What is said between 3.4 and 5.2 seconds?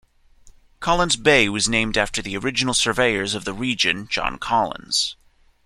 the region, John Collins.